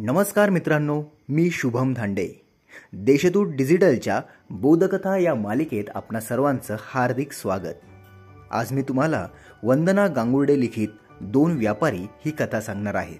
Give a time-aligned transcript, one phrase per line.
[0.00, 2.28] नमस्कार मित्रांनो मी शुभम धांडे.
[2.92, 4.20] देशदूत डिजिटलच्या
[4.50, 7.74] बोधकथा या मालिकेत आपणा सर्वांचं हार्दिक स्वागत.
[8.50, 9.28] आज मी तुम्हाला
[9.62, 10.88] वंदना गांगुर्डे लिखित
[11.20, 13.14] दोन व्यापारी ही कथा सांगणार आहे.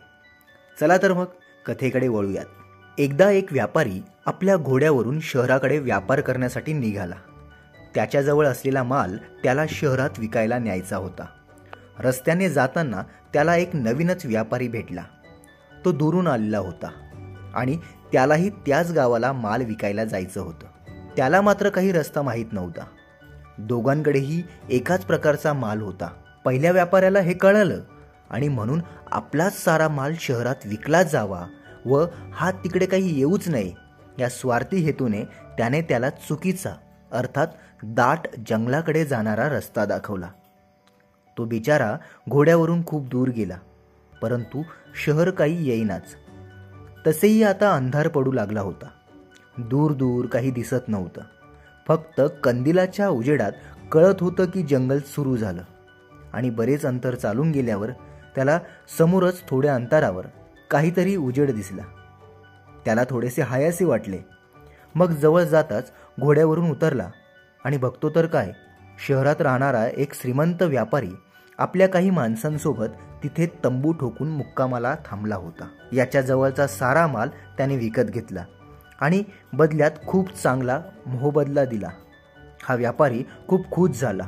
[0.81, 1.25] चला तर मग
[1.67, 2.45] कथेकडे वळूयात.
[2.99, 7.17] एकदा एक व्यापारी आपल्या घोड्यावरून शहराकडे व्यापार करण्यासाठी निघाला.
[7.95, 11.27] त्याच्याजवळ असलेला माल त्याला शहरात विकायला न्यायचा होता.
[11.99, 15.03] रस्त्याने जाताना त्याला एक नवीनच व्यापारी भेटला.
[15.89, 16.89] तो दुरून आलेला होता
[17.55, 17.77] आणि
[18.13, 20.67] त्यालाही त्याच गावाला माल विकायला जायचं होतं.
[21.17, 22.85] त्याला मात्र काही रस्ता माहीत नव्हता.
[23.59, 26.07] दोघांकडेही एकाच प्रकारचा माल होता.
[26.45, 27.81] पहिल्या व्यापाऱ्याला हे कळलं
[28.31, 28.81] आणि म्हणून
[29.13, 31.45] आपलाच सारा माल शहरात विकला जावा
[31.87, 33.73] व हा तिकडे काही येऊच नये
[34.19, 35.25] या स्वार्थी हेतूने
[35.59, 36.73] त्याने त्याला चुकीचा
[37.13, 37.47] अर्थात
[37.83, 38.19] दाट
[38.49, 40.29] जंगलाकडे जाणारा रस्ता दाखवला.
[41.39, 41.97] तो बिचारा
[42.31, 43.57] घोड्यावरून खूप दूर गेला.
[44.23, 44.63] परंतु
[45.05, 46.05] शहर काही येईनाच.
[47.07, 48.89] तसेही आता अंधार पडू लागला होता.
[49.59, 51.21] दूर दूर काही दिसत नव्हतं.
[51.89, 53.53] फक्त कंदिलाच्या उजेडात
[53.93, 55.63] कळत होतं की जंगल सुरू झालं.
[56.33, 57.91] आणि बरेच अंतर चालून गेल्यावर
[58.35, 58.59] त्याला
[58.99, 60.27] समोरच थोड्या अंतरावर
[60.71, 61.83] काहीतरी उजेड दिसला.
[62.85, 64.19] त्याला थोडेसे हायासे वाटले.
[64.95, 67.11] मग जवळ जाताच घोड्यावरून उतरला.
[67.65, 68.53] आणि बघतो तर काय
[69.09, 71.11] शहरात राहणारा एक श्रीमंत व्यापारी
[71.59, 72.87] आपल्या काही माणसांसोबत
[73.23, 75.69] तिथे तंबू ठोकून मुक्कामाला थांबला होता.
[75.93, 78.45] याच्या जवळचा सारा माल त्याने विकत घेतला
[79.01, 81.89] आणि बदल्यात खूप चांगला मोहबदला दिला.
[82.63, 84.25] हा व्यापारी खूप खुश झाला.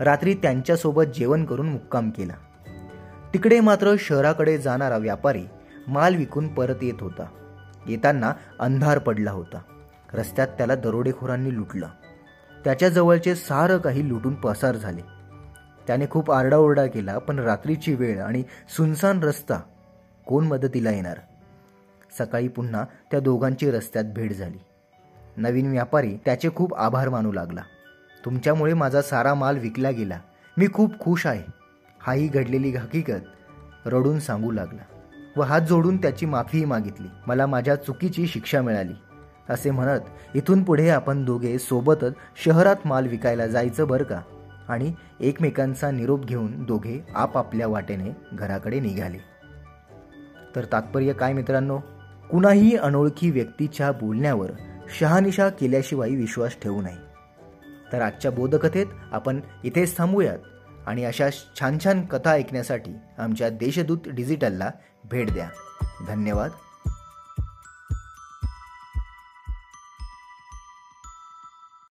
[0.00, 2.34] रात्री त्यांच्यासोबत जेवण करून मुक्काम केला.
[3.34, 5.44] तिकडे मात्र शहराकडे जाणारा व्यापारी
[5.88, 7.24] माल विकून परत येत होता.
[7.88, 9.58] येताना अंधार पडला होता.
[10.14, 11.86] रस्त्यात त्याला दरोडेखोरांनी लुटलं.
[12.64, 15.21] त्याच्याजवळचे सारं काही लुटून पसार झाले.
[15.86, 18.42] त्याने खूप आरडाओरडा केला पण रात्रीची वेळ आणि
[18.76, 19.60] सुनसान रस्ता
[20.26, 21.18] कोण मदतीला येणार?
[22.18, 24.58] सकाळी पुन्हा त्या दोघांची रस्त्यात भेट झाली.
[25.36, 27.60] नवीन व्यापारी त्याचे खूप आभार मानू लागला.
[28.24, 30.18] तुमच्यामुळे माझा सारा माल विकला गेला.
[30.58, 31.42] मी खूप खुश आहे.
[32.00, 34.82] हाही घडलेली हकीकत रडून सांगू लागला
[35.36, 37.08] व हात जोडून त्याची माफीही मागितली.
[37.26, 38.92] मला माझ्या चुकीची शिक्षा मिळाली.
[39.48, 40.00] असे म्हणत
[40.34, 42.12] इथून पुढे आपण दोघे सोबतच
[42.44, 44.20] शहरात माल विकायला जायचं बरं का?
[44.68, 49.18] आणि एकमेकांचा निरोप घेऊन दोघे आपापल्या वाटेने घराकडे निघाले.
[50.56, 51.78] तर तात्पर्य काय मित्रांनो?
[52.30, 54.50] कुणाही अनोळखी व्यक्तीच्या बोलण्यावर
[54.98, 57.12] शहानिशा केल्याशिवाय विश्वास ठेवू नये.
[57.92, 60.38] तर आजच्या बोधकथेत आपण इथेच थांबूयात
[60.86, 64.70] आणि अशा छान छान कथा ऐकण्यासाठी आमच्या देशदूत डिजिटलला
[65.10, 65.48] भेट द्या.
[66.06, 66.50] धन्यवाद.